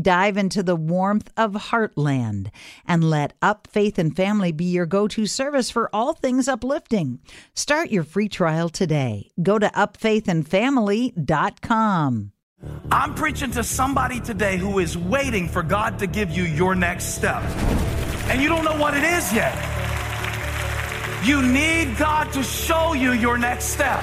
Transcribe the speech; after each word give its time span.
Dive 0.00 0.38
into 0.38 0.62
the 0.62 0.74
warmth 0.74 1.30
of 1.36 1.52
Heartland 1.52 2.48
and 2.86 3.04
let 3.04 3.34
Up 3.42 3.68
Faith 3.70 3.98
and 3.98 4.16
Family 4.16 4.50
be 4.50 4.64
your 4.64 4.86
go 4.86 5.06
to 5.08 5.26
service 5.26 5.70
for 5.70 5.90
all 5.92 6.14
things 6.14 6.48
uplifting. 6.48 7.18
Start 7.54 7.90
your 7.90 8.04
free 8.04 8.28
trial 8.28 8.70
today. 8.70 9.30
Go 9.42 9.58
to 9.58 9.68
upfaithandfamily.com. 9.68 12.32
I'm 12.90 13.14
preaching 13.14 13.50
to 13.50 13.62
somebody 13.62 14.20
today 14.20 14.56
who 14.56 14.78
is 14.78 14.96
waiting 14.96 15.48
for 15.48 15.62
God 15.62 15.98
to 15.98 16.06
give 16.06 16.30
you 16.30 16.44
your 16.44 16.74
next 16.74 17.14
step. 17.14 17.42
And 18.28 18.40
you 18.40 18.48
don't 18.48 18.64
know 18.64 18.78
what 18.78 18.96
it 18.96 19.04
is 19.04 19.30
yet. 19.34 19.52
You 21.24 21.42
need 21.42 21.98
God 21.98 22.32
to 22.32 22.42
show 22.42 22.94
you 22.94 23.12
your 23.12 23.36
next 23.36 23.66
step. 23.66 24.02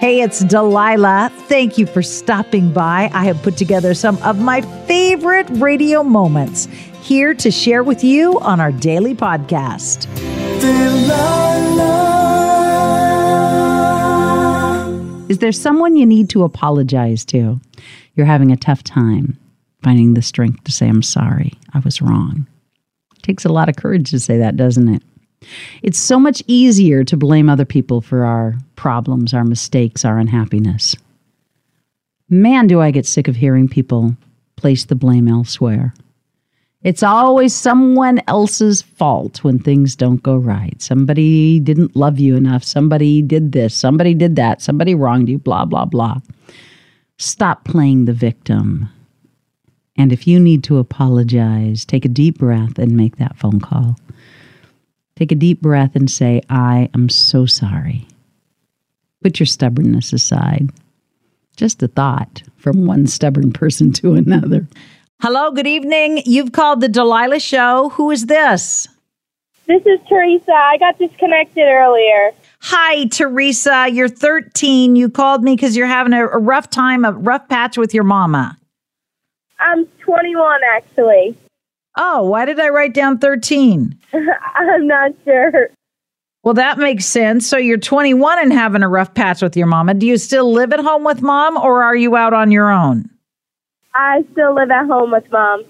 Hey, 0.00 0.22
it's 0.22 0.42
Delilah. 0.42 1.30
Thank 1.30 1.76
you 1.76 1.84
for 1.84 2.00
stopping 2.00 2.72
by. 2.72 3.10
I 3.12 3.24
have 3.24 3.42
put 3.42 3.58
together 3.58 3.92
some 3.92 4.16
of 4.22 4.40
my 4.40 4.62
favorite 4.86 5.46
radio 5.50 6.02
moments 6.02 6.68
here 7.02 7.34
to 7.34 7.50
share 7.50 7.82
with 7.82 8.02
you 8.02 8.40
on 8.40 8.60
our 8.60 8.72
daily 8.72 9.14
podcast. 9.14 10.06
Is 15.28 15.36
there 15.36 15.52
someone 15.52 15.96
you 15.96 16.06
need 16.06 16.30
to 16.30 16.44
apologize 16.44 17.26
to? 17.26 17.60
You're 18.14 18.24
having 18.24 18.50
a 18.50 18.56
tough 18.56 18.82
time 18.82 19.38
finding 19.84 20.14
the 20.14 20.22
strength 20.22 20.64
to 20.64 20.72
say, 20.72 20.88
I'm 20.88 21.02
sorry, 21.02 21.52
I 21.74 21.80
was 21.80 22.00
wrong. 22.00 22.46
It 23.16 23.22
takes 23.22 23.44
a 23.44 23.52
lot 23.52 23.68
of 23.68 23.76
courage 23.76 24.12
to 24.12 24.18
say 24.18 24.38
that, 24.38 24.56
doesn't 24.56 24.88
it? 24.88 25.02
It's 25.82 25.98
so 25.98 26.18
much 26.18 26.42
easier 26.46 27.04
to 27.04 27.16
blame 27.16 27.48
other 27.48 27.64
people 27.64 28.00
for 28.00 28.24
our 28.24 28.54
problems, 28.76 29.32
our 29.32 29.44
mistakes, 29.44 30.04
our 30.04 30.18
unhappiness. 30.18 30.96
Man, 32.28 32.66
do 32.66 32.80
I 32.80 32.90
get 32.90 33.06
sick 33.06 33.26
of 33.26 33.36
hearing 33.36 33.68
people 33.68 34.16
place 34.60 34.84
the 34.84 34.94
blame 34.94 35.26
elsewhere. 35.26 35.94
It's 36.82 37.02
always 37.02 37.54
someone 37.54 38.20
else's 38.28 38.82
fault 38.82 39.42
when 39.42 39.58
things 39.58 39.96
don't 39.96 40.22
go 40.22 40.36
right. 40.36 40.80
Somebody 40.80 41.60
didn't 41.60 41.96
love 41.96 42.18
you 42.18 42.36
enough. 42.36 42.64
Somebody 42.64 43.20
did 43.20 43.52
this. 43.52 43.74
Somebody 43.74 44.14
did 44.14 44.36
that. 44.36 44.62
Somebody 44.62 44.94
wronged 44.94 45.28
you, 45.28 45.38
blah, 45.38 45.64
blah, 45.64 45.84
blah. 45.84 46.18
Stop 47.18 47.64
playing 47.64 48.04
the 48.04 48.14
victim. 48.14 48.88
And 49.96 50.12
if 50.12 50.26
you 50.26 50.40
need 50.40 50.64
to 50.64 50.78
apologize, 50.78 51.84
take 51.84 52.06
a 52.06 52.08
deep 52.08 52.38
breath 52.38 52.78
and 52.78 52.96
make 52.96 53.16
that 53.16 53.36
phone 53.36 53.60
call. 53.60 53.96
Take 55.20 55.32
a 55.32 55.34
deep 55.34 55.60
breath 55.60 55.96
and 55.96 56.10
say, 56.10 56.40
I 56.48 56.88
am 56.94 57.10
so 57.10 57.44
sorry. 57.44 58.08
Put 59.22 59.38
your 59.38 59.46
stubbornness 59.46 60.14
aside. 60.14 60.70
Just 61.58 61.82
a 61.82 61.88
thought 61.88 62.42
from 62.56 62.86
one 62.86 63.06
stubborn 63.06 63.52
person 63.52 63.92
to 63.92 64.14
another. 64.14 64.66
Hello, 65.20 65.50
good 65.50 65.66
evening. 65.66 66.22
You've 66.24 66.52
called 66.52 66.80
the 66.80 66.88
Delilah 66.88 67.40
Show. 67.40 67.90
Who 67.90 68.10
is 68.10 68.26
this? 68.26 68.88
This 69.66 69.82
is 69.84 70.00
Teresa. 70.08 70.52
I 70.52 70.78
got 70.78 70.98
disconnected 70.98 71.64
earlier. 71.64 72.30
Hi, 72.60 73.04
Teresa. 73.04 73.88
You're 73.92 74.08
13. 74.08 74.96
You 74.96 75.10
called 75.10 75.44
me 75.44 75.54
because 75.54 75.76
you're 75.76 75.86
having 75.86 76.14
a, 76.14 76.28
a 76.28 76.38
rough 76.38 76.70
time, 76.70 77.04
a 77.04 77.12
rough 77.12 77.46
patch 77.46 77.76
with 77.76 77.92
your 77.92 78.04
mama. 78.04 78.56
I'm 79.58 79.84
21, 80.02 80.60
actually. 80.76 81.36
Oh, 81.96 82.22
why 82.22 82.44
did 82.44 82.60
I 82.60 82.68
write 82.68 82.94
down 82.94 83.18
13? 83.18 83.98
I'm 84.12 84.86
not 84.86 85.12
sure. 85.24 85.68
Well, 86.42 86.54
that 86.54 86.78
makes 86.78 87.04
sense. 87.04 87.46
So 87.46 87.58
you're 87.58 87.76
21 87.76 88.38
and 88.38 88.52
having 88.52 88.82
a 88.82 88.88
rough 88.88 89.12
patch 89.12 89.42
with 89.42 89.56
your 89.56 89.66
mama. 89.66 89.94
Do 89.94 90.06
you 90.06 90.16
still 90.16 90.50
live 90.52 90.72
at 90.72 90.80
home 90.80 91.04
with 91.04 91.20
mom 91.20 91.56
or 91.56 91.82
are 91.82 91.96
you 91.96 92.16
out 92.16 92.32
on 92.32 92.50
your 92.50 92.70
own? 92.70 93.10
I 93.94 94.24
still 94.32 94.54
live 94.54 94.70
at 94.70 94.86
home 94.86 95.10
with 95.10 95.30
mom. 95.30 95.64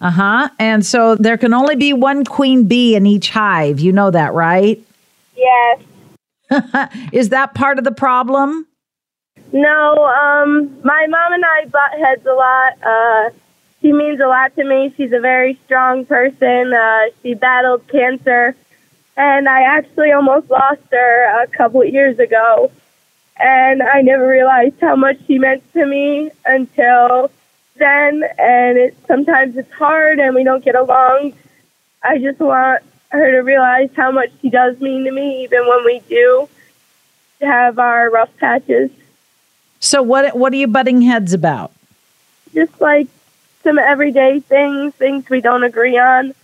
Uh 0.00 0.10
huh. 0.10 0.48
And 0.58 0.86
so 0.86 1.16
there 1.16 1.36
can 1.36 1.52
only 1.52 1.74
be 1.74 1.92
one 1.92 2.24
queen 2.24 2.66
bee 2.66 2.94
in 2.94 3.04
each 3.04 3.30
hive. 3.30 3.80
You 3.80 3.92
know 3.92 4.10
that, 4.10 4.32
right? 4.32 4.80
Yes. 5.36 5.82
Is 7.12 7.30
that 7.30 7.54
part 7.54 7.78
of 7.78 7.84
the 7.84 7.92
problem? 7.92 8.66
No, 9.52 10.04
um, 10.04 10.78
my 10.84 11.06
mom 11.08 11.32
and 11.32 11.44
I 11.44 11.64
butt 11.66 11.98
heads 11.98 12.26
a 12.26 12.32
lot. 12.32 12.72
Uh, 12.82 13.30
she 13.88 13.92
means 13.94 14.20
a 14.20 14.26
lot 14.26 14.54
to 14.56 14.64
me. 14.64 14.92
She's 14.98 15.12
a 15.12 15.20
very 15.20 15.58
strong 15.64 16.04
person. 16.04 16.74
Uh, 16.74 17.04
she 17.22 17.32
battled 17.32 17.88
cancer, 17.88 18.54
and 19.16 19.48
I 19.48 19.62
actually 19.62 20.12
almost 20.12 20.50
lost 20.50 20.82
her 20.90 21.42
a 21.42 21.46
couple 21.46 21.80
of 21.80 21.88
years 21.88 22.18
ago. 22.18 22.70
And 23.38 23.82
I 23.82 24.02
never 24.02 24.28
realized 24.28 24.78
how 24.78 24.94
much 24.94 25.16
she 25.26 25.38
meant 25.38 25.62
to 25.72 25.86
me 25.86 26.30
until 26.44 27.30
then. 27.76 28.24
And 28.36 28.76
it 28.76 28.96
sometimes 29.06 29.56
it's 29.56 29.72
hard, 29.72 30.18
and 30.18 30.34
we 30.34 30.44
don't 30.44 30.62
get 30.62 30.74
along. 30.74 31.32
I 32.02 32.18
just 32.18 32.38
want 32.38 32.82
her 33.08 33.30
to 33.30 33.38
realize 33.38 33.88
how 33.96 34.10
much 34.10 34.28
she 34.42 34.50
does 34.50 34.78
mean 34.82 35.04
to 35.04 35.12
me, 35.12 35.44
even 35.44 35.66
when 35.66 35.84
we 35.86 36.02
do 36.10 36.46
have 37.40 37.78
our 37.78 38.10
rough 38.10 38.36
patches. 38.36 38.90
So 39.80 40.02
what 40.02 40.36
what 40.36 40.52
are 40.52 40.56
you 40.56 40.66
butting 40.66 41.00
heads 41.00 41.32
about? 41.32 41.72
Just 42.52 42.78
like 42.82 43.08
some 43.62 43.78
everyday 43.78 44.40
things, 44.40 44.94
things 44.94 45.28
we 45.28 45.40
don't 45.40 45.64
agree 45.64 45.98
on. 45.98 46.34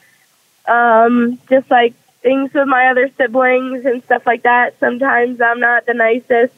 Um, 0.66 1.38
just 1.48 1.70
like 1.70 1.94
things 2.22 2.52
with 2.54 2.66
my 2.66 2.88
other 2.88 3.10
siblings 3.16 3.84
and 3.84 4.02
stuff 4.04 4.26
like 4.26 4.42
that. 4.42 4.78
Sometimes 4.80 5.40
I'm 5.40 5.60
not 5.60 5.86
the 5.86 5.94
nicest, 5.94 6.54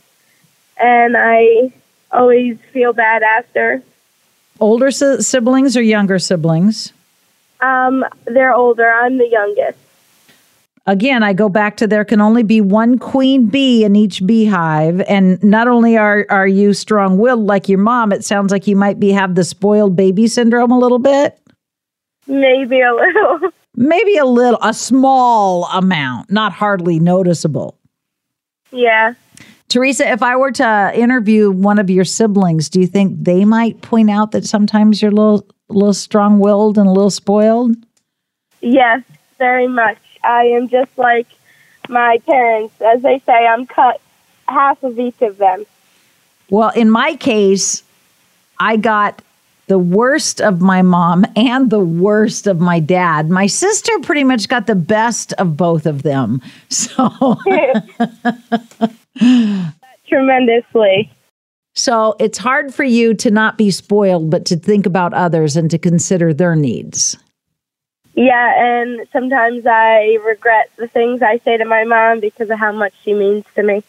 and 0.77 1.17
I 1.17 1.73
always 2.11 2.59
feel 2.73 2.93
bad 2.93 3.23
after. 3.23 3.83
Older 4.61 4.91
si- 4.91 5.23
siblings 5.23 5.77
or 5.77 5.83
younger 5.83 6.19
siblings? 6.19 6.93
Um, 7.61 8.05
they're 8.25 8.55
older. 8.55 8.89
I'm 8.89 9.19
the 9.19 9.29
youngest. 9.29 9.79
Again, 10.89 11.25
I 11.25 11.33
go 11.33 11.49
back 11.49 11.77
to 11.79 11.87
there 11.89 12.05
can 12.05 12.21
only 12.21 12.45
be 12.45 12.61
one 12.61 12.99
queen 12.99 13.47
bee 13.47 13.85
in 13.85 13.97
each 13.97 14.25
beehive. 14.25 15.01
And 15.09 15.43
not 15.43 15.67
only 15.67 15.97
are, 15.97 16.27
are 16.31 16.47
you 16.47 16.73
strong 16.75 17.19
willed 17.19 17.45
like 17.45 17.69
your 17.69 17.81
mom, 17.81 18.13
it 18.13 18.25
sounds 18.25 18.53
like 18.53 18.69
you 18.69 18.77
might 18.77 19.01
be 19.01 19.11
have 19.11 19.35
the 19.35 19.43
spoiled 19.43 19.97
baby 19.97 20.29
syndrome 20.29 20.71
a 20.71 20.79
little 20.79 21.01
bit. 21.01 21.41
Maybe 22.29 22.81
a 22.81 22.95
little. 22.95 23.51
Maybe 23.75 24.17
a 24.17 24.25
little, 24.25 24.61
a 24.63 24.73
small 24.73 25.67
amount, 25.67 26.31
not 26.31 26.53
hardly 26.53 26.99
noticeable. 26.99 27.79
yeah. 28.71 29.15
Teresa, 29.69 30.09
if 30.09 30.23
I 30.23 30.37
were 30.37 30.53
to 30.53 30.93
interview 30.95 31.51
one 31.51 31.81
of 31.81 31.91
your 31.91 32.05
siblings, 32.05 32.71
do 32.71 32.81
you 32.81 32.87
think 32.87 33.17
they 33.21 33.45
might 33.45 33.83
point 33.83 34.09
out 34.11 34.31
that 34.31 34.47
sometimes 34.47 35.03
you're 35.03 35.11
a 35.11 35.15
little, 35.15 35.47
little 35.69 35.93
strong 35.93 36.39
willed 36.39 36.79
and 36.79 36.87
a 36.87 36.93
little 36.93 37.11
spoiled? 37.11 37.75
Yes, 38.61 39.03
very 39.39 39.67
much. 39.67 39.99
I 40.27 40.45
am 40.47 40.69
just 40.69 40.91
like 40.99 41.27
my 41.89 42.19
parents. 42.27 42.75
As 42.81 43.03
they 43.03 43.21
say, 43.21 43.47
I'm 43.47 43.67
cut 43.67 44.01
half 44.49 44.83
of 44.83 44.99
each 44.99 45.21
of 45.23 45.39
them. 45.39 45.65
Well, 46.51 46.71
in 46.71 46.91
my 46.91 47.17
case, 47.17 47.83
I 48.59 48.77
got 48.77 49.23
the 49.67 49.79
worst 49.79 50.41
of 50.41 50.61
my 50.61 50.83
mom 50.83 51.25
and 51.35 51.71
the 51.71 51.81
worst 51.81 52.47
of 52.47 52.61
my 52.61 52.79
dad. 52.79 53.31
My 53.31 53.47
sister 53.47 53.93
pretty 54.03 54.23
much 54.23 54.49
got 54.49 54.67
the 54.67 54.77
best 54.77 55.33
of 55.35 55.57
both 55.57 55.87
of 55.87 56.03
them. 56.03 56.41
So, 56.69 57.39
Tremendously. 60.09 61.11
so 61.75 62.15
it's 62.21 62.39
hard 62.39 62.73
for 62.73 62.85
you 62.85 63.15
to 63.15 63.31
not 63.31 63.59
be 63.59 63.71
spoiled, 63.71 64.31
but 64.31 64.45
to 64.47 64.57
think 64.57 64.87
about 64.87 65.15
others 65.15 65.57
and 65.57 65.71
to 65.71 65.79
consider 65.79 66.33
their 66.33 66.55
needs. 66.55 67.17
Yeah, 68.17 68.55
and 68.57 69.07
sometimes 69.13 69.67
I 69.67 70.19
regret 70.27 70.71
the 70.77 70.89
things 70.89 71.21
I 71.21 71.37
say 71.39 71.59
to 71.59 71.67
my 71.67 71.85
mom 71.85 72.21
because 72.21 72.49
of 72.49 72.59
how 72.59 72.73
much 72.73 72.95
she 73.05 73.13
means 73.13 73.45
to 73.55 73.63
me. 73.63 73.85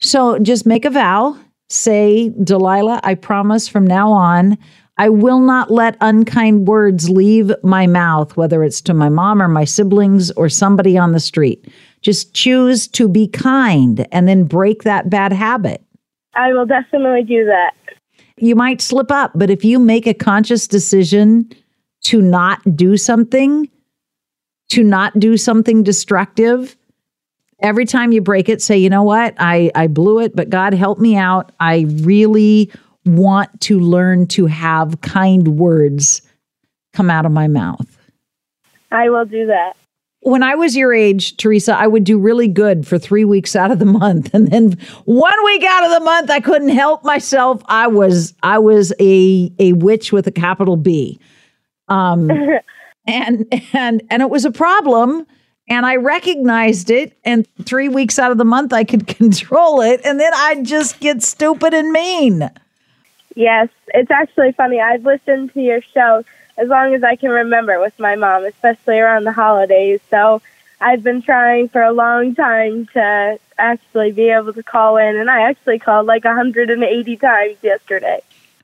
So 0.00 0.40
just 0.40 0.66
make 0.66 0.84
a 0.84 0.90
vow. 0.90 1.38
Say, 1.68 2.30
Delilah, 2.42 3.00
I 3.04 3.14
promise 3.14 3.68
from 3.68 3.86
now 3.86 4.10
on, 4.10 4.58
I 4.98 5.08
will 5.08 5.38
not 5.38 5.70
let 5.70 5.96
unkind 6.00 6.66
words 6.66 7.08
leave 7.08 7.52
my 7.62 7.86
mouth, 7.86 8.36
whether 8.36 8.64
it's 8.64 8.80
to 8.82 8.92
my 8.92 9.08
mom 9.08 9.40
or 9.40 9.46
my 9.46 9.64
siblings 9.64 10.32
or 10.32 10.48
somebody 10.48 10.98
on 10.98 11.12
the 11.12 11.20
street. 11.20 11.72
Just 12.00 12.34
choose 12.34 12.88
to 12.88 13.08
be 13.08 13.28
kind 13.28 14.04
and 14.10 14.26
then 14.26 14.44
break 14.44 14.82
that 14.82 15.08
bad 15.08 15.32
habit. 15.32 15.84
I 16.34 16.52
will 16.52 16.66
definitely 16.66 17.22
do 17.22 17.44
that. 17.44 17.72
You 18.36 18.56
might 18.56 18.80
slip 18.80 19.12
up, 19.12 19.30
but 19.36 19.48
if 19.48 19.64
you 19.64 19.78
make 19.78 20.08
a 20.08 20.14
conscious 20.14 20.66
decision 20.66 21.48
to 22.04 22.22
not 22.22 22.76
do 22.76 22.96
something, 22.96 23.68
to 24.70 24.82
not 24.82 25.18
do 25.18 25.36
something 25.36 25.82
destructive, 25.82 26.76
every 27.62 27.84
time 27.84 28.12
you 28.12 28.20
break 28.20 28.48
it, 28.48 28.62
say, 28.62 28.78
you 28.78 28.90
know 28.90 29.02
what? 29.02 29.34
I, 29.38 29.70
I 29.74 29.86
blew 29.86 30.20
it, 30.20 30.34
but 30.34 30.50
God 30.50 30.74
help 30.74 30.98
me 30.98 31.16
out. 31.16 31.52
I 31.60 31.86
really 31.88 32.70
want 33.04 33.60
to 33.62 33.80
learn 33.80 34.26
to 34.28 34.46
have 34.46 35.00
kind 35.00 35.58
words 35.58 36.22
come 36.92 37.10
out 37.10 37.26
of 37.26 37.32
my 37.32 37.48
mouth. 37.48 37.98
I 38.90 39.10
will 39.10 39.24
do 39.24 39.46
that. 39.46 39.76
When 40.22 40.42
I 40.42 40.54
was 40.54 40.76
your 40.76 40.92
age, 40.92 41.38
Teresa, 41.38 41.74
I 41.74 41.86
would 41.86 42.04
do 42.04 42.18
really 42.18 42.48
good 42.48 42.86
for 42.86 42.98
three 42.98 43.24
weeks 43.24 43.56
out 43.56 43.70
of 43.70 43.78
the 43.78 43.86
month. 43.86 44.30
And 44.34 44.48
then 44.48 44.72
one 45.06 45.44
week 45.44 45.64
out 45.64 45.84
of 45.84 45.90
the 45.92 46.04
month, 46.04 46.30
I 46.30 46.40
couldn't 46.40 46.68
help 46.70 47.04
myself. 47.04 47.62
I 47.66 47.86
was 47.86 48.34
I 48.42 48.58
was 48.58 48.92
a 49.00 49.50
a 49.58 49.72
witch 49.74 50.12
with 50.12 50.26
a 50.26 50.30
capital 50.30 50.76
B. 50.76 51.18
Um 51.90 52.30
and 53.06 53.46
and 53.72 54.02
and 54.08 54.22
it 54.22 54.30
was 54.30 54.44
a 54.46 54.50
problem 54.50 55.26
and 55.68 55.84
I 55.84 55.96
recognized 55.96 56.90
it 56.90 57.16
and 57.24 57.46
3 57.64 57.88
weeks 57.88 58.18
out 58.18 58.32
of 58.32 58.38
the 58.38 58.44
month 58.44 58.72
I 58.72 58.84
could 58.84 59.06
control 59.18 59.82
it 59.82 60.00
and 60.04 60.18
then 60.18 60.32
I'd 60.34 60.64
just 60.64 61.00
get 61.00 61.22
stupid 61.22 61.74
and 61.74 61.92
mean. 61.92 62.50
Yes, 63.36 63.68
it's 63.88 64.10
actually 64.10 64.52
funny. 64.52 64.80
I've 64.80 65.04
listened 65.04 65.52
to 65.54 65.60
your 65.60 65.82
show 65.82 66.24
as 66.56 66.68
long 66.68 66.94
as 66.94 67.02
I 67.02 67.16
can 67.16 67.30
remember 67.30 67.80
with 67.80 67.98
my 67.98 68.16
mom, 68.16 68.44
especially 68.44 68.98
around 68.98 69.24
the 69.24 69.32
holidays. 69.32 70.00
So 70.10 70.42
I've 70.80 71.02
been 71.02 71.22
trying 71.22 71.68
for 71.68 71.82
a 71.82 71.92
long 71.92 72.34
time 72.34 72.86
to 72.94 73.38
actually 73.58 74.12
be 74.12 74.30
able 74.30 74.52
to 74.52 74.62
call 74.62 74.96
in, 74.96 75.16
and 75.16 75.30
I 75.30 75.48
actually 75.48 75.78
called 75.78 76.06
like 76.06 76.24
180 76.24 77.16
times 77.16 77.56
yesterday. 77.62 78.20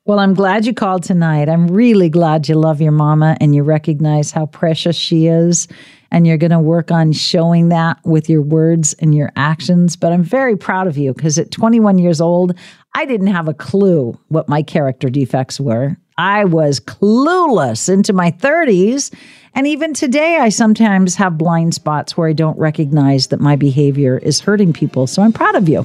Well, 0.06 0.20
I'm 0.20 0.34
glad 0.34 0.66
you 0.66 0.72
called 0.72 1.02
tonight. 1.02 1.48
I'm 1.48 1.66
really 1.66 2.08
glad 2.08 2.48
you 2.48 2.54
love 2.54 2.80
your 2.80 2.92
mama 2.92 3.36
and 3.40 3.56
you 3.56 3.64
recognize 3.64 4.30
how 4.30 4.46
precious 4.46 4.94
she 4.94 5.26
is. 5.26 5.66
And 6.12 6.28
you're 6.28 6.36
going 6.36 6.52
to 6.52 6.60
work 6.60 6.92
on 6.92 7.10
showing 7.10 7.70
that 7.70 7.98
with 8.04 8.30
your 8.30 8.40
words 8.40 8.94
and 9.00 9.16
your 9.16 9.32
actions. 9.34 9.96
But 9.96 10.12
I'm 10.12 10.22
very 10.22 10.56
proud 10.56 10.86
of 10.86 10.96
you 10.96 11.12
because 11.12 11.40
at 11.40 11.50
21 11.50 11.98
years 11.98 12.20
old, 12.20 12.56
I 12.94 13.04
didn't 13.04 13.26
have 13.26 13.48
a 13.48 13.54
clue 13.54 14.16
what 14.28 14.48
my 14.48 14.62
character 14.62 15.10
defects 15.10 15.58
were. 15.58 15.96
I 16.16 16.44
was 16.44 16.78
clueless 16.78 17.92
into 17.92 18.12
my 18.12 18.30
30s. 18.30 19.12
And 19.56 19.66
even 19.66 19.92
today, 19.92 20.36
I 20.36 20.50
sometimes 20.50 21.16
have 21.16 21.36
blind 21.36 21.74
spots 21.74 22.16
where 22.16 22.28
I 22.28 22.32
don't 22.32 22.56
recognize 22.56 23.26
that 23.28 23.40
my 23.40 23.56
behavior 23.56 24.18
is 24.18 24.38
hurting 24.38 24.72
people. 24.72 25.08
So 25.08 25.22
I'm 25.22 25.32
proud 25.32 25.56
of 25.56 25.68
you. 25.68 25.84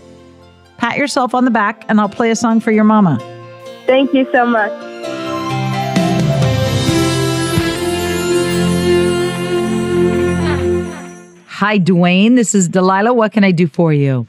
Pat 0.77 0.97
yourself 0.97 1.33
on 1.33 1.45
the 1.45 1.51
back, 1.51 1.85
and 1.89 1.99
I'll 1.99 2.09
play 2.09 2.29
a 2.29 2.35
song 2.35 2.59
for 2.59 2.71
your 2.71 2.83
mama. 2.83 3.40
Thank 3.85 4.13
you 4.13 4.27
so 4.31 4.45
much. 4.45 4.71
Hi, 11.47 11.77
Dwayne. 11.77 12.35
This 12.35 12.55
is 12.55 12.67
Delilah. 12.67 13.13
What 13.13 13.33
can 13.33 13.43
I 13.43 13.51
do 13.51 13.67
for 13.67 13.93
you? 13.93 14.27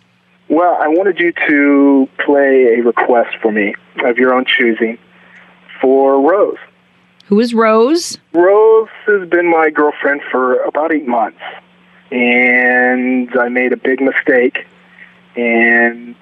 Well, 0.48 0.76
I 0.78 0.88
wanted 0.88 1.18
you 1.18 1.32
to 1.48 2.08
play 2.24 2.74
a 2.76 2.82
request 2.82 3.36
for 3.40 3.50
me 3.50 3.74
of 4.04 4.18
your 4.18 4.34
own 4.34 4.44
choosing 4.44 4.98
for 5.80 6.20
Rose. 6.20 6.58
Who 7.26 7.40
is 7.40 7.54
Rose? 7.54 8.18
Rose 8.34 8.90
has 9.06 9.26
been 9.30 9.50
my 9.50 9.70
girlfriend 9.70 10.20
for 10.30 10.62
about 10.64 10.92
eight 10.92 11.08
months, 11.08 11.40
and 12.10 13.30
I 13.34 13.48
made 13.48 13.72
a 13.72 13.78
big 13.78 14.02
mistake, 14.02 14.66
and 15.36 16.14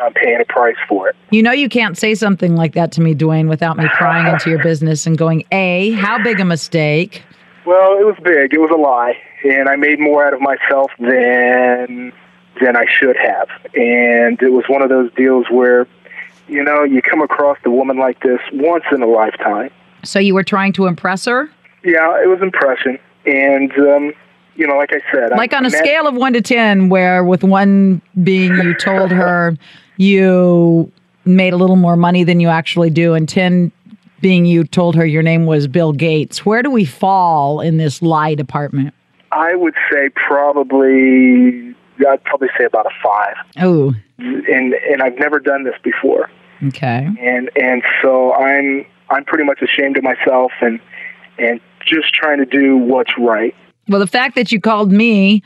I'm 0.00 0.12
paying 0.12 0.40
a 0.40 0.44
price 0.44 0.76
for 0.88 1.08
it. 1.08 1.16
You 1.30 1.42
know, 1.42 1.52
you 1.52 1.68
can't 1.68 1.96
say 1.96 2.14
something 2.14 2.56
like 2.56 2.74
that 2.74 2.92
to 2.92 3.00
me, 3.00 3.14
Dwayne, 3.14 3.48
without 3.48 3.76
me 3.76 3.86
prying 3.96 4.32
into 4.32 4.50
your 4.50 4.62
business 4.62 5.06
and 5.06 5.16
going, 5.16 5.44
A, 5.52 5.92
how 5.92 6.22
big 6.22 6.40
a 6.40 6.44
mistake? 6.44 7.22
Well, 7.64 7.98
it 7.98 8.04
was 8.04 8.16
big. 8.22 8.54
It 8.54 8.60
was 8.60 8.70
a 8.70 8.76
lie, 8.76 9.18
and 9.44 9.68
I 9.68 9.76
made 9.76 9.98
more 9.98 10.26
out 10.26 10.32
of 10.34 10.40
myself 10.40 10.90
than 10.98 12.12
than 12.60 12.76
I 12.76 12.86
should 12.88 13.16
have. 13.16 13.48
And 13.74 14.40
it 14.40 14.50
was 14.52 14.64
one 14.68 14.82
of 14.82 14.88
those 14.88 15.12
deals 15.14 15.46
where, 15.50 15.86
you 16.48 16.62
know, 16.62 16.84
you 16.84 17.02
come 17.02 17.20
across 17.20 17.58
a 17.64 17.70
woman 17.70 17.98
like 17.98 18.22
this 18.22 18.40
once 18.52 18.84
in 18.92 19.02
a 19.02 19.06
lifetime. 19.06 19.70
So 20.04 20.18
you 20.18 20.32
were 20.32 20.44
trying 20.44 20.72
to 20.74 20.86
impress 20.86 21.24
her? 21.26 21.50
Yeah, 21.84 22.22
it 22.22 22.28
was 22.28 22.40
impression, 22.40 22.98
and 23.26 23.72
um, 23.78 24.12
you 24.56 24.66
know, 24.66 24.76
like 24.76 24.90
I 24.92 25.00
said, 25.12 25.30
Like 25.30 25.52
I 25.52 25.58
on 25.58 25.66
a 25.66 25.70
met- 25.70 25.78
scale 25.78 26.06
of 26.06 26.14
one 26.14 26.32
to 26.32 26.40
10, 26.40 26.88
where 26.88 27.22
with 27.24 27.44
one 27.44 28.00
being 28.22 28.54
you 28.56 28.74
told 28.74 29.10
her 29.10 29.56
you 29.96 30.90
made 31.24 31.52
a 31.52 31.56
little 31.56 31.76
more 31.76 31.96
money 31.96 32.24
than 32.24 32.40
you 32.40 32.48
actually 32.48 32.90
do, 32.90 33.14
and 33.14 33.28
10 33.28 33.72
being 34.20 34.46
you 34.46 34.64
told 34.64 34.94
her 34.94 35.04
your 35.04 35.22
name 35.22 35.44
was 35.46 35.68
Bill 35.68 35.92
Gates, 35.92 36.44
where 36.46 36.62
do 36.62 36.70
we 36.70 36.84
fall 36.84 37.60
in 37.60 37.76
this 37.76 38.00
lie 38.00 38.34
department? 38.34 38.94
I 39.32 39.54
would 39.54 39.74
say 39.92 40.08
probably, 40.14 41.74
I'd 42.08 42.24
probably 42.24 42.48
say 42.58 42.64
about 42.64 42.86
a 42.86 42.90
five, 43.02 43.34
Oh, 43.58 43.94
and 44.18 44.72
and 44.74 45.02
I've 45.02 45.18
never 45.18 45.38
done 45.38 45.64
this 45.64 45.74
before, 45.82 46.30
okay. 46.68 47.06
and 47.20 47.50
and 47.56 47.82
so 48.00 48.32
I'm 48.34 48.86
I'm 49.10 49.24
pretty 49.24 49.44
much 49.44 49.60
ashamed 49.60 49.96
of 49.98 50.04
myself, 50.04 50.52
and 50.62 50.80
and 51.38 51.60
just 51.84 52.14
trying 52.14 52.38
to 52.38 52.46
do 52.46 52.76
what's 52.78 53.12
right. 53.18 53.54
Well, 53.88 54.00
the 54.00 54.06
fact 54.06 54.34
that 54.34 54.50
you 54.50 54.60
called 54.60 54.90
me 54.90 55.42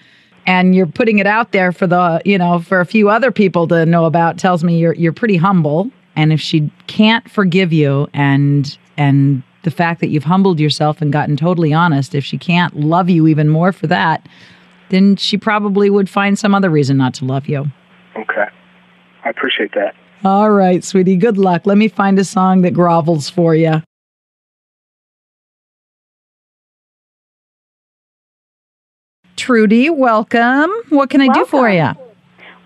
and 0.47 0.75
you're 0.75 0.87
putting 0.87 1.18
it 1.18 1.26
out 1.26 1.52
there 1.52 1.73
for 1.73 1.87
the, 1.87 2.23
you 2.25 2.38
know, 2.38 2.61
for 2.61 2.80
a 2.80 2.87
few 2.87 3.09
other 3.11 3.30
people 3.30 3.68
to 3.68 3.85
know 3.85 4.04
about 4.06 4.38
tells 4.38 4.64
me 4.64 4.78
you're 4.78 4.94
you're 4.94 5.12
pretty 5.12 5.37
humble. 5.37 5.90
And 6.16 6.32
if 6.32 6.40
she 6.40 6.70
can't 6.87 7.28
forgive 7.30 7.73
you 7.73 8.09
and 8.14 8.76
and 8.97 9.42
the 9.62 9.70
fact 9.70 10.00
that 10.00 10.09
you've 10.09 10.25
humbled 10.25 10.59
yourself 10.59 11.02
and 11.02 11.12
gotten 11.12 11.37
totally 11.37 11.73
honest, 11.73 12.14
if 12.14 12.25
she 12.25 12.38
can't 12.38 12.75
love 12.80 13.11
you 13.11 13.26
even 13.26 13.49
more 13.49 13.73
for 13.73 13.87
that, 13.88 14.26
then 14.88 15.16
she 15.16 15.37
probably 15.37 15.90
would 15.90 16.09
find 16.09 16.38
some 16.38 16.54
other 16.54 16.70
reason 16.70 16.97
not 16.97 17.12
to 17.14 17.25
love 17.25 17.47
you. 17.47 17.66
Okay, 18.16 18.47
I 19.25 19.28
appreciate 19.28 19.73
that. 19.75 19.94
All 20.25 20.50
right, 20.50 20.82
sweetie. 20.82 21.16
Good 21.16 21.38
luck. 21.38 21.66
Let 21.66 21.78
me 21.78 21.88
find 21.88 22.18
a 22.18 22.25
song 22.25 22.62
that 22.62 22.75
grovels 22.75 23.30
for 23.30 23.54
you. 23.54 23.82
Trudy. 29.40 29.88
Welcome. 29.88 30.70
What 30.90 31.09
can 31.09 31.23
I 31.23 31.28
do 31.28 31.47
for 31.47 31.70
you? 31.70 31.90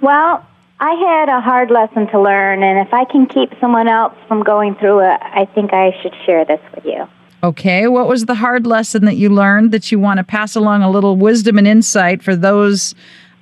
Well, 0.01 0.45
I 0.81 0.91
had 0.95 1.29
a 1.29 1.41
hard 1.41 1.71
lesson 1.71 2.09
to 2.09 2.21
learn, 2.21 2.65
and 2.65 2.85
if 2.85 2.93
I 2.93 3.05
can 3.05 3.27
keep 3.27 3.53
someone 3.61 3.87
else 3.87 4.13
from 4.27 4.43
going 4.43 4.75
through 4.75 4.99
it, 5.01 5.21
I 5.23 5.47
think 5.55 5.73
I 5.73 5.97
should 6.03 6.13
share 6.27 6.45
this 6.45 6.61
with 6.75 6.85
you. 6.85 7.09
Okay. 7.45 7.87
What 7.87 8.09
was 8.09 8.25
the 8.25 8.35
hard 8.35 8.67
lesson 8.67 9.05
that 9.05 9.15
you 9.15 9.29
learned 9.29 9.71
that 9.71 9.93
you 9.93 10.01
want 10.01 10.19
to 10.19 10.25
pass 10.25 10.57
along 10.57 10.83
a 10.83 10.91
little 10.91 11.17
wisdom 11.17 11.59
and 11.59 11.67
insight 11.67 12.25
for 12.25 12.35
those 12.35 12.95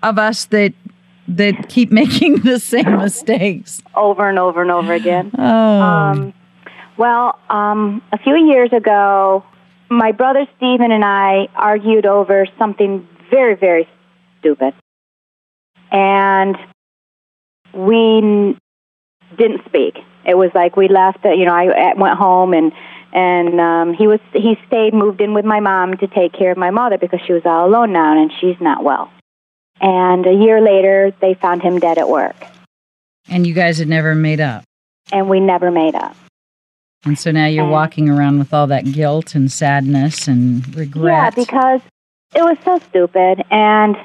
of 0.03 0.19
us 0.19 0.45
that 0.47 0.75
that 1.27 1.71
keep 1.71 1.91
making 2.03 2.41
the 2.41 2.59
same 2.59 2.99
mistakes 2.99 3.83
over 3.95 4.29
and 4.29 4.39
over 4.39 4.61
and 4.61 4.71
over 4.71 4.93
again? 4.93 5.31
Oh. 5.39 5.81
Um, 5.81 6.35
well, 6.99 7.39
um, 7.49 8.03
a 8.13 8.19
few 8.19 8.37
years 8.37 8.73
ago, 8.73 9.43
my 9.89 10.13
brother 10.13 10.47
Stephen 10.57 10.93
and 10.93 11.05
I 11.05 11.49
argued 11.55 12.07
over 12.07 12.47
something 12.59 13.07
very, 13.33 13.55
very 13.57 13.89
stupid. 14.39 14.75
And 15.91 16.57
we 17.75 18.57
didn't 19.37 19.65
speak. 19.67 19.95
It 20.25 20.37
was 20.37 20.51
like 20.55 20.77
we 20.77 20.89
left, 20.89 21.25
you 21.25 21.45
know, 21.45 21.55
I 21.55 21.95
went 21.97 22.17
home 22.19 22.53
and 22.55 22.73
and 23.15 23.61
um 23.61 23.95
he 23.95 24.07
was 24.07 24.21
he 24.33 24.57
stayed 24.67 24.95
moved 24.95 25.21
in 25.21 25.35
with 25.35 25.45
my 25.45 25.61
mom 25.61 25.97
to 25.99 26.07
take 26.07 26.33
care 26.33 26.51
of 26.51 26.57
my 26.57 26.71
mother 26.71 26.97
because 26.97 27.21
she 27.27 27.33
was 27.33 27.43
all 27.45 27.67
alone 27.69 27.93
now 27.93 28.21
and 28.21 28.31
she's 28.41 28.57
not 28.61 28.85
well. 28.85 29.11
And 29.81 30.27
a 30.27 30.33
year 30.33 30.61
later, 30.61 31.13
they 31.21 31.35
found 31.35 31.61
him 31.63 31.79
dead 31.81 31.99
at 31.99 32.09
work. 32.09 32.37
And 33.29 33.47
you 33.47 33.53
guys 33.55 33.79
had 33.79 33.89
never 33.89 34.15
made 34.15 34.41
up. 34.41 34.63
And 35.13 35.29
we 35.29 35.41
never 35.41 35.71
made 35.71 35.95
up. 35.95 36.15
And 37.05 37.19
so 37.19 37.33
now 37.33 37.47
you're 37.47 37.65
And- 37.65 37.73
walking 37.73 38.09
around 38.09 38.39
with 38.39 38.55
all 38.55 38.69
that 38.69 38.85
guilt 38.85 39.35
and 39.35 39.51
sadness 39.51 40.29
and 40.29 40.63
regret. 40.77 41.13
Yeah, 41.13 41.27
regret. 41.27 41.35
because 41.35 41.81
it 42.35 42.43
was 42.43 42.57
so 42.65 42.79
stupid, 42.89 43.45
and 43.51 43.97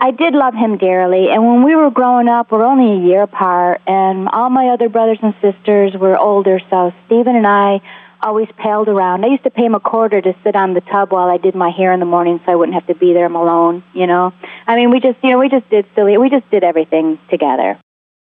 I 0.00 0.10
did 0.10 0.34
love 0.34 0.54
him 0.54 0.78
dearly. 0.78 1.28
And 1.30 1.46
when 1.46 1.62
we 1.62 1.74
were 1.74 1.90
growing 1.90 2.28
up, 2.28 2.50
we're 2.50 2.64
only 2.64 2.92
a 2.92 3.06
year 3.06 3.22
apart, 3.22 3.82
and 3.86 4.28
all 4.28 4.50
my 4.50 4.68
other 4.68 4.88
brothers 4.88 5.18
and 5.22 5.34
sisters 5.42 5.94
were 5.94 6.16
older, 6.16 6.60
so 6.70 6.92
Stephen 7.06 7.36
and 7.36 7.46
I 7.46 7.80
always 8.20 8.48
paled 8.56 8.88
around. 8.88 9.24
I 9.24 9.28
used 9.28 9.44
to 9.44 9.50
pay 9.50 9.64
him 9.64 9.74
a 9.74 9.80
quarter 9.80 10.20
to 10.20 10.34
sit 10.42 10.56
on 10.56 10.74
the 10.74 10.80
tub 10.80 11.12
while 11.12 11.28
I 11.28 11.36
did 11.36 11.54
my 11.54 11.70
hair 11.70 11.92
in 11.92 12.00
the 12.00 12.06
morning, 12.06 12.40
so 12.44 12.52
I 12.52 12.56
wouldn't 12.56 12.74
have 12.74 12.86
to 12.86 12.94
be 12.94 13.12
there 13.12 13.26
alone. 13.26 13.84
You 13.94 14.06
know, 14.06 14.32
I 14.66 14.76
mean, 14.76 14.90
we 14.90 15.00
just, 15.00 15.18
you 15.22 15.30
know, 15.30 15.38
we 15.38 15.48
just 15.48 15.68
did 15.70 15.86
silly. 15.94 16.16
We 16.16 16.30
just 16.30 16.50
did 16.50 16.64
everything 16.64 17.18
together, 17.30 17.78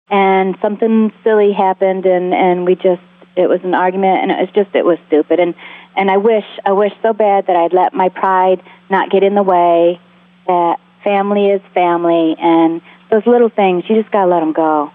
and 0.08 0.56
something 0.60 1.12
silly 1.24 1.52
happened, 1.52 2.04
and 2.06 2.34
and 2.34 2.66
we 2.66 2.74
just 2.74 3.02
it 3.36 3.48
was 3.48 3.60
an 3.62 3.74
argument 3.74 4.22
and 4.22 4.30
it 4.30 4.38
was 4.40 4.50
just 4.54 4.74
it 4.74 4.84
was 4.84 4.98
stupid 5.06 5.38
and 5.38 5.54
and 5.96 6.10
I 6.10 6.16
wish 6.16 6.44
I 6.64 6.72
wish 6.72 6.92
so 7.02 7.12
bad 7.12 7.46
that 7.46 7.56
I'd 7.56 7.72
let 7.72 7.94
my 7.94 8.08
pride 8.08 8.62
not 8.88 9.10
get 9.10 9.22
in 9.22 9.34
the 9.34 9.42
way 9.42 10.00
that 10.46 10.76
family 11.04 11.46
is 11.46 11.60
family 11.74 12.36
and 12.38 12.80
those 13.10 13.26
little 13.26 13.48
things 13.48 13.84
you 13.88 14.00
just 14.00 14.12
got 14.12 14.24
to 14.24 14.30
let 14.30 14.40
them 14.40 14.52
go. 14.52 14.92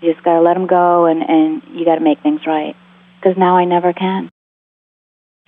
You 0.00 0.12
just 0.12 0.24
got 0.24 0.34
to 0.34 0.40
let 0.40 0.54
them 0.54 0.66
go 0.66 1.06
and 1.06 1.22
and 1.22 1.62
you 1.72 1.84
got 1.84 1.96
to 1.96 2.00
make 2.00 2.22
things 2.22 2.40
right 2.46 2.76
because 3.20 3.36
now 3.36 3.56
I 3.56 3.64
never 3.64 3.92
can. 3.92 4.30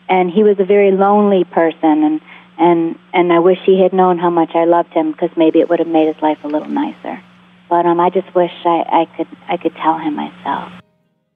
And 0.08 0.30
he 0.30 0.42
was 0.42 0.56
a 0.58 0.64
very 0.64 0.90
lonely 0.90 1.44
person 1.44 2.04
and 2.04 2.20
and 2.58 2.98
and 3.12 3.32
I 3.32 3.38
wish 3.38 3.58
he 3.64 3.80
had 3.80 3.92
known 3.92 4.18
how 4.18 4.30
much 4.30 4.50
I 4.54 4.64
loved 4.64 4.92
him 4.92 5.12
because 5.12 5.30
maybe 5.36 5.60
it 5.60 5.68
would 5.68 5.78
have 5.78 5.88
made 5.88 6.12
his 6.12 6.20
life 6.22 6.38
a 6.44 6.48
little 6.48 6.68
nicer. 6.68 7.22
But 7.68 7.86
um 7.86 8.00
I 8.00 8.10
just 8.10 8.34
wish 8.34 8.52
I 8.64 8.84
I 9.02 9.16
could 9.16 9.28
I 9.48 9.56
could 9.56 9.74
tell 9.76 9.98
him 9.98 10.16
myself 10.16 10.72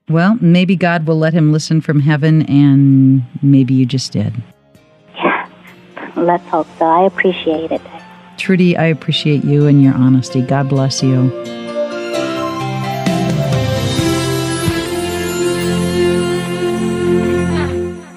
well, 0.08 0.36
maybe 0.40 0.76
God 0.76 1.06
will 1.06 1.18
let 1.18 1.32
him 1.32 1.52
listen 1.52 1.80
from 1.80 2.00
heaven, 2.00 2.42
and 2.42 3.22
maybe 3.42 3.74
you 3.74 3.86
just 3.86 4.12
did. 4.12 4.34
Yeah, 5.16 5.48
let's 6.16 6.46
hope 6.48 6.66
so. 6.78 6.84
I 6.84 7.06
appreciate 7.06 7.72
it. 7.72 7.80
Trudy, 8.36 8.76
I 8.76 8.86
appreciate 8.86 9.44
you 9.44 9.66
and 9.66 9.82
your 9.82 9.94
honesty. 9.94 10.42
God 10.42 10.68
bless 10.68 11.02
you. 11.02 11.32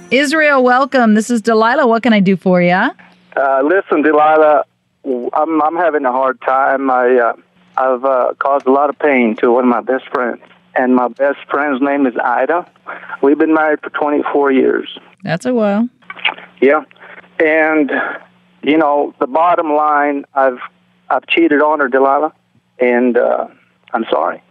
Israel, 0.10 0.64
welcome. 0.64 1.14
This 1.14 1.30
is 1.30 1.42
Delilah. 1.42 1.86
What 1.86 2.02
can 2.02 2.14
I 2.14 2.20
do 2.20 2.38
for 2.38 2.62
you? 2.62 2.72
Uh, 2.72 3.62
listen, 3.64 4.02
Delilah, 4.02 4.64
I'm 5.06 5.62
I'm 5.62 5.76
having 5.76 6.06
a 6.06 6.12
hard 6.12 6.42
time. 6.42 6.90
I 6.90 7.18
uh, 7.18 7.34
I've 7.78 8.04
uh, 8.04 8.34
caused 8.40 8.66
a 8.66 8.72
lot 8.72 8.90
of 8.90 8.98
pain 9.00 9.36
to 9.38 9.52
one 9.52 9.64
of 9.66 9.70
my 9.70 9.82
best 9.82 10.08
friends, 10.10 10.42
and 10.78 10.96
my 10.96 11.08
best 11.08 11.40
friend's 11.50 11.82
name 11.82 12.06
is 12.06 12.14
Ida. 12.24 12.70
We've 13.22 13.38
been 13.38 13.54
married 13.54 13.80
for 13.82 13.90
24 13.90 14.52
years. 14.52 14.98
That's 15.24 15.46
a 15.46 15.54
while. 15.54 15.90
Yeah, 16.62 16.84
and 17.40 17.92
you 18.62 18.78
know 18.78 19.14
the 19.20 19.28
bottom 19.28 19.74
line, 19.74 20.26
I've 20.34 20.60
I've 21.10 21.26
cheated 21.28 21.62
on 21.62 21.80
her, 21.80 21.88
Delilah, 21.88 22.34
and 22.80 23.18
uh, 23.18 23.48
I'm 23.94 24.06
sorry, 24.10 24.42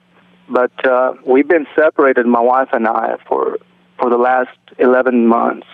but 0.48 0.86
uh, 0.86 1.14
we've 1.26 1.48
been 1.48 1.66
separated, 1.74 2.26
my 2.26 2.40
wife 2.40 2.68
and 2.72 2.86
I, 2.86 3.16
for 3.26 3.58
for 3.98 4.10
the 4.10 4.18
last 4.18 4.56
11 4.78 5.26
months, 5.26 5.66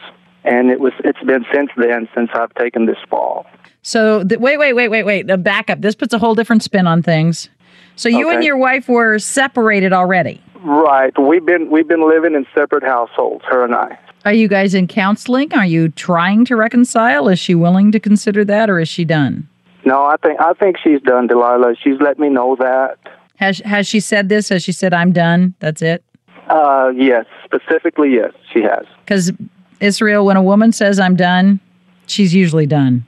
and 0.44 0.70
it 0.70 0.80
was 0.80 0.92
it's 1.04 1.22
been 1.24 1.44
since 1.52 1.70
then 1.76 2.08
since 2.14 2.30
I've 2.34 2.54
taken 2.54 2.86
this 2.86 2.98
fall. 3.08 3.46
So, 3.82 4.22
th- 4.22 4.40
wait, 4.40 4.58
wait, 4.58 4.74
wait, 4.74 4.88
wait, 4.88 5.02
wait. 5.02 5.26
The 5.26 5.36
backup. 5.36 5.80
This 5.80 5.96
puts 5.96 6.14
a 6.14 6.18
whole 6.18 6.36
different 6.36 6.62
spin 6.62 6.86
on 6.86 7.02
things. 7.02 7.48
So, 7.96 8.08
you 8.08 8.30
and 8.30 8.42
your 8.42 8.56
wife 8.56 8.88
were 8.88 9.18
separated 9.18 9.92
already. 9.92 10.40
Right. 10.62 11.12
We've 11.18 11.44
been 11.44 11.70
we've 11.70 11.88
been 11.88 12.08
living 12.08 12.34
in 12.34 12.46
separate 12.54 12.84
households, 12.84 13.44
her 13.46 13.64
and 13.64 13.74
I. 13.74 13.98
Are 14.24 14.32
you 14.32 14.46
guys 14.46 14.74
in 14.74 14.86
counseling? 14.86 15.52
Are 15.52 15.66
you 15.66 15.88
trying 15.88 16.44
to 16.44 16.56
reconcile? 16.56 17.28
Is 17.28 17.38
she 17.38 17.54
willing 17.54 17.90
to 17.92 17.98
consider 17.98 18.44
that, 18.44 18.70
or 18.70 18.78
is 18.78 18.88
she 18.88 19.04
done? 19.04 19.48
No, 19.84 20.04
I 20.04 20.16
think 20.22 20.40
I 20.40 20.52
think 20.52 20.76
she's 20.82 21.00
done, 21.02 21.26
Delilah. 21.26 21.74
She's 21.82 22.00
let 22.00 22.18
me 22.18 22.28
know 22.28 22.56
that. 22.56 22.98
Has 23.36 23.58
has 23.64 23.86
she 23.86 23.98
said 23.98 24.28
this? 24.28 24.48
Has 24.50 24.62
she 24.62 24.72
said 24.72 24.94
I'm 24.94 25.12
done? 25.12 25.54
That's 25.58 25.82
it? 25.82 26.04
Uh, 26.48 26.92
yes, 26.94 27.26
specifically, 27.44 28.14
yes, 28.14 28.32
she 28.52 28.62
has. 28.62 28.84
Because 29.04 29.32
Israel, 29.80 30.24
when 30.24 30.36
a 30.36 30.42
woman 30.42 30.70
says 30.72 31.00
I'm 31.00 31.16
done, 31.16 31.58
she's 32.06 32.34
usually 32.34 32.66
done. 32.66 33.04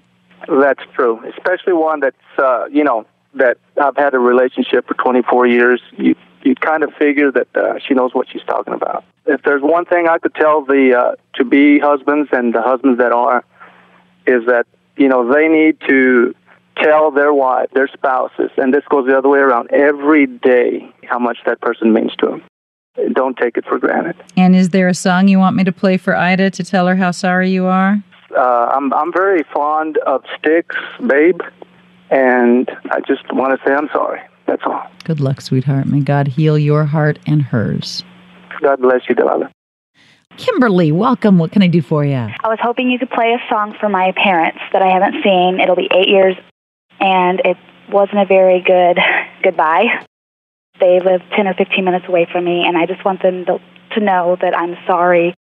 That's 0.48 0.82
true. 0.94 1.22
Especially 1.36 1.72
one 1.72 2.00
that's 2.00 2.16
uh, 2.38 2.66
you 2.70 2.82
know 2.82 3.06
that 3.36 3.58
I've 3.80 3.96
had 3.96 4.14
a 4.14 4.18
relationship 4.18 4.86
for 4.86 4.94
24 4.94 5.46
years. 5.46 5.80
You 5.96 6.14
you 6.42 6.54
kind 6.54 6.82
of 6.82 6.92
figure 6.94 7.32
that 7.32 7.48
uh, 7.56 7.78
she 7.86 7.94
knows 7.94 8.14
what 8.14 8.28
she's 8.30 8.42
talking 8.42 8.74
about. 8.74 9.04
If 9.26 9.42
there's 9.42 9.62
one 9.62 9.86
thing 9.86 10.08
I 10.08 10.18
could 10.18 10.34
tell 10.34 10.62
the 10.62 10.94
uh, 10.94 11.14
to 11.36 11.44
be 11.44 11.78
husbands 11.78 12.28
and 12.32 12.54
the 12.54 12.60
husbands 12.62 12.98
that 12.98 13.12
are, 13.12 13.44
is 14.26 14.46
that 14.46 14.66
you 14.96 15.08
know 15.08 15.32
they 15.32 15.48
need 15.48 15.78
to 15.88 16.34
tell 16.76 17.10
their 17.10 17.32
wife, 17.32 17.70
their 17.72 17.88
spouses, 17.88 18.50
and 18.56 18.74
this 18.74 18.84
goes 18.90 19.06
the 19.06 19.16
other 19.16 19.28
way 19.28 19.38
around 19.38 19.70
every 19.70 20.26
day 20.26 20.92
how 21.04 21.18
much 21.18 21.38
that 21.46 21.60
person 21.60 21.92
means 21.92 22.14
to 22.16 22.26
them. 22.26 22.42
Don't 23.12 23.36
take 23.36 23.56
it 23.56 23.64
for 23.64 23.78
granted. 23.78 24.16
And 24.36 24.54
is 24.54 24.68
there 24.68 24.86
a 24.88 24.94
song 24.94 25.26
you 25.26 25.38
want 25.38 25.56
me 25.56 25.64
to 25.64 25.72
play 25.72 25.96
for 25.96 26.14
Ida 26.14 26.50
to 26.50 26.64
tell 26.64 26.86
her 26.86 26.94
how 26.94 27.10
sorry 27.10 27.50
you 27.50 27.66
are? 27.66 28.02
Uh, 28.36 28.70
I'm 28.72 28.92
I'm 28.92 29.12
very 29.12 29.44
fond 29.54 29.98
of 29.98 30.24
Styx, 30.38 30.76
babe, 31.06 31.40
and 32.10 32.70
I 32.90 33.00
just 33.06 33.22
want 33.32 33.58
to 33.58 33.66
say 33.66 33.74
I'm 33.74 33.88
sorry. 33.92 34.20
That's 34.46 34.62
all. 34.66 34.82
Good 35.04 35.20
luck, 35.20 35.40
sweetheart. 35.40 35.86
May 35.86 36.00
God 36.00 36.28
heal 36.28 36.58
your 36.58 36.84
heart 36.84 37.18
and 37.26 37.42
hers. 37.42 38.04
God 38.60 38.80
bless 38.80 39.02
you, 39.08 39.14
Delilah. 39.14 39.50
Kimberly, 40.36 40.90
welcome. 40.90 41.38
What 41.38 41.52
can 41.52 41.62
I 41.62 41.68
do 41.68 41.80
for 41.80 42.04
you? 42.04 42.14
I 42.14 42.48
was 42.48 42.58
hoping 42.60 42.90
you 42.90 42.98
could 42.98 43.10
play 43.10 43.32
a 43.32 43.48
song 43.48 43.76
for 43.78 43.88
my 43.88 44.12
parents 44.16 44.58
that 44.72 44.82
I 44.82 44.88
haven't 44.88 45.22
seen. 45.22 45.60
It'll 45.60 45.76
be 45.76 45.88
eight 45.94 46.08
years, 46.08 46.36
and 47.00 47.40
it 47.44 47.56
wasn't 47.90 48.18
a 48.18 48.26
very 48.26 48.60
good 48.60 48.98
goodbye. 49.42 50.04
They 50.80 50.98
live 51.00 51.20
10 51.36 51.46
or 51.46 51.54
15 51.54 51.84
minutes 51.84 52.06
away 52.08 52.26
from 52.30 52.44
me, 52.44 52.64
and 52.66 52.76
I 52.76 52.86
just 52.86 53.04
want 53.04 53.22
them 53.22 53.44
to, 53.46 53.60
to 53.92 54.00
know 54.00 54.36
that 54.40 54.56
I'm 54.58 54.76
sorry. 54.86 55.34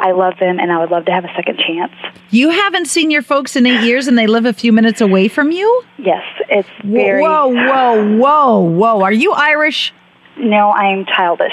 I 0.00 0.12
love 0.12 0.34
them, 0.38 0.58
and 0.60 0.70
I 0.70 0.78
would 0.78 0.90
love 0.90 1.04
to 1.06 1.12
have 1.12 1.24
a 1.24 1.32
second 1.34 1.58
chance. 1.58 1.92
You 2.30 2.50
haven't 2.50 2.86
seen 2.86 3.10
your 3.10 3.22
folks 3.22 3.56
in 3.56 3.66
eight 3.66 3.84
years 3.84 4.06
and 4.06 4.16
they 4.16 4.26
live 4.26 4.44
a 4.44 4.52
few 4.52 4.72
minutes 4.72 5.00
away 5.00 5.28
from 5.28 5.50
you? 5.50 5.82
Yes, 5.98 6.22
it's 6.48 6.68
very. 6.84 7.22
Whoa, 7.22 7.48
whoa, 7.48 8.16
whoa, 8.16 8.60
whoa. 8.60 9.02
Are 9.02 9.12
you 9.12 9.32
Irish? 9.32 9.92
No, 10.36 10.70
I'm 10.70 11.04
childish. 11.06 11.52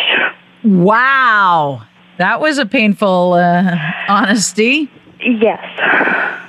Wow. 0.63 1.83
That 2.17 2.39
was 2.39 2.57
a 2.57 2.65
painful 2.65 3.33
uh, 3.33 3.77
honesty. 4.07 4.89
Yes. 5.19 5.63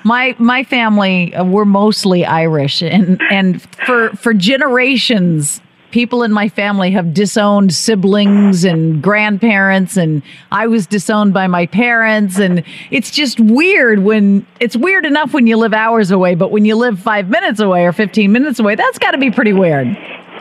My 0.04 0.34
my 0.38 0.64
family 0.64 1.34
uh, 1.34 1.44
we're 1.44 1.64
mostly 1.64 2.24
Irish 2.24 2.82
and 2.82 3.20
and 3.30 3.62
for 3.86 4.10
for 4.10 4.34
generations 4.34 5.60
people 5.96 6.22
in 6.22 6.30
my 6.30 6.46
family 6.46 6.90
have 6.90 7.14
disowned 7.14 7.72
siblings 7.72 8.64
and 8.64 9.02
grandparents 9.02 9.96
and 9.96 10.22
I 10.52 10.66
was 10.66 10.86
disowned 10.86 11.32
by 11.32 11.46
my 11.46 11.64
parents 11.64 12.38
and 12.38 12.62
it's 12.90 13.10
just 13.10 13.40
weird 13.40 14.00
when 14.00 14.46
it's 14.60 14.76
weird 14.76 15.06
enough 15.06 15.32
when 15.32 15.46
you 15.46 15.56
live 15.56 15.72
hours 15.72 16.10
away 16.10 16.34
but 16.34 16.50
when 16.50 16.66
you 16.66 16.76
live 16.76 17.00
5 17.00 17.30
minutes 17.30 17.60
away 17.60 17.86
or 17.86 17.92
15 17.92 18.30
minutes 18.30 18.58
away 18.58 18.74
that's 18.74 18.98
got 18.98 19.12
to 19.12 19.18
be 19.18 19.30
pretty 19.30 19.54
weird. 19.54 19.86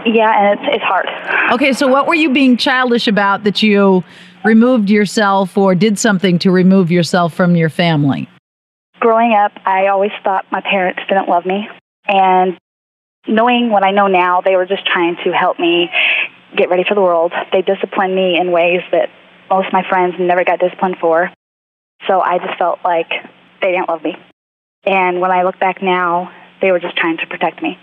Yeah, 0.06 0.34
and 0.38 0.60
it's 0.60 0.76
it's 0.76 0.84
hard. 0.84 1.08
Okay, 1.54 1.72
so 1.72 1.88
what 1.88 2.06
were 2.06 2.16
you 2.16 2.34
being 2.34 2.58
childish 2.58 3.08
about 3.08 3.46
that 3.46 3.64
you 3.64 4.04
removed 4.44 4.90
yourself 4.90 5.58
or 5.58 5.74
did 5.74 5.98
something 5.98 6.38
to 6.40 6.52
remove 6.52 6.92
yourself 6.92 7.34
from 7.34 7.56
your 7.56 7.70
family? 7.70 8.28
Growing 9.00 9.34
up, 9.34 9.54
I 9.66 9.88
always 9.88 10.12
thought 10.22 10.46
my 10.52 10.60
parents 10.60 11.00
didn't 11.08 11.30
love 11.30 11.46
me. 11.46 11.70
And 12.10 12.60
knowing 13.28 13.70
what 13.70 13.84
I 13.84 13.92
know 13.92 14.08
now, 14.08 14.42
they 14.42 14.56
were 14.56 14.66
just 14.66 14.86
trying 14.86 15.16
to 15.24 15.32
help 15.32 15.60
me 15.60 15.90
get 16.56 16.70
ready 16.70 16.84
for 16.88 16.96
the 16.96 17.02
world. 17.02 17.34
They 17.52 17.62
disciplined 17.62 18.16
me 18.16 18.38
in 18.40 18.52
ways 18.52 18.82
that 18.92 19.10
most 19.50 19.68
of 19.68 19.74
my 19.74 19.88
friends 19.88 20.16
never 20.20 20.44
got 20.44 20.60
disciplined 20.60 20.98
for. 21.00 21.32
So 22.08 22.22
I 22.22 22.38
just 22.40 22.58
felt 22.58 22.80
like 22.84 23.10
they 23.62 23.72
didn't 23.72 23.90
love 23.90 24.04
me. 24.04 24.16
And 24.86 25.22
when 25.22 25.32
I 25.32 25.44
look 25.44 25.60
back 25.60 25.82
now, 25.82 26.32
they 26.62 26.72
were 26.72 26.80
just 26.80 26.96
trying 26.96 27.18
to 27.18 27.28
protect 27.28 27.62
me. 27.62 27.78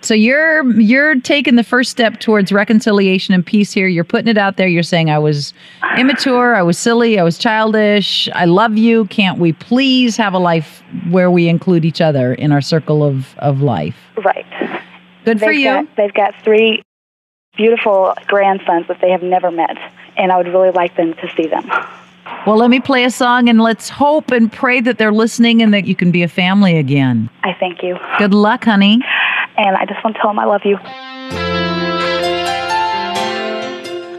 So 0.00 0.14
you're 0.14 0.64
you're 0.80 1.20
taking 1.20 1.56
the 1.56 1.64
first 1.64 1.90
step 1.90 2.20
towards 2.20 2.52
reconciliation 2.52 3.34
and 3.34 3.44
peace 3.44 3.72
here. 3.72 3.88
You're 3.88 4.04
putting 4.04 4.28
it 4.28 4.38
out 4.38 4.56
there. 4.56 4.68
You're 4.68 4.84
saying 4.84 5.10
I 5.10 5.18
was 5.18 5.52
immature, 5.96 6.54
I 6.54 6.62
was 6.62 6.78
silly, 6.78 7.18
I 7.18 7.24
was 7.24 7.36
childish. 7.36 8.28
I 8.32 8.44
love 8.44 8.76
you. 8.76 9.06
Can't 9.06 9.38
we 9.38 9.52
please 9.52 10.16
have 10.16 10.34
a 10.34 10.38
life 10.38 10.84
where 11.10 11.32
we 11.32 11.48
include 11.48 11.84
each 11.84 12.00
other 12.00 12.32
in 12.34 12.52
our 12.52 12.60
circle 12.60 13.02
of 13.02 13.36
of 13.38 13.60
life? 13.60 13.96
Right. 14.24 14.46
Good 15.28 15.40
for 15.40 15.46
they've 15.46 15.60
you. 15.60 15.64
Got, 15.64 15.96
they've 15.96 16.14
got 16.14 16.34
three 16.42 16.82
beautiful 17.54 18.14
grandsons 18.26 18.88
that 18.88 18.98
they 19.02 19.10
have 19.10 19.22
never 19.22 19.50
met, 19.50 19.76
and 20.16 20.32
I 20.32 20.38
would 20.38 20.48
really 20.48 20.70
like 20.70 20.96
them 20.96 21.12
to 21.12 21.30
see 21.36 21.46
them. 21.46 21.70
Well, 22.46 22.56
let 22.56 22.70
me 22.70 22.80
play 22.80 23.04
a 23.04 23.10
song 23.10 23.48
and 23.50 23.60
let's 23.60 23.90
hope 23.90 24.30
and 24.30 24.50
pray 24.50 24.80
that 24.80 24.96
they're 24.96 25.12
listening 25.12 25.60
and 25.60 25.74
that 25.74 25.86
you 25.86 25.94
can 25.94 26.10
be 26.10 26.22
a 26.22 26.28
family 26.28 26.78
again. 26.78 27.28
I 27.42 27.52
thank 27.60 27.82
you. 27.82 27.98
Good 28.18 28.32
luck, 28.32 28.64
honey. 28.64 29.00
And 29.58 29.76
I 29.76 29.84
just 29.84 30.02
want 30.02 30.16
to 30.16 30.22
tell 30.22 30.30
them 30.30 30.38
I 30.38 30.46
love 30.46 30.62
you. 30.64 30.78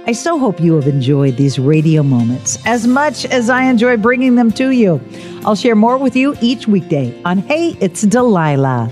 I 0.06 0.12
so 0.12 0.38
hope 0.38 0.60
you 0.60 0.76
have 0.76 0.88
enjoyed 0.88 1.38
these 1.38 1.58
radio 1.58 2.04
moments 2.04 2.64
as 2.66 2.86
much 2.86 3.26
as 3.26 3.50
I 3.50 3.64
enjoy 3.64 3.98
bringing 3.98 4.36
them 4.36 4.52
to 4.54 4.72
you. 4.72 5.02
I'll 5.46 5.56
share 5.56 5.76
more 5.76 5.98
with 5.98 6.16
you 6.16 6.36
each 6.42 6.68
weekday 6.68 7.20
on 7.26 7.40
Hey, 7.40 7.78
It's 7.80 8.02
Delilah. 8.02 8.92